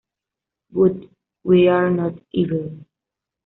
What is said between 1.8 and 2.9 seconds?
not evil.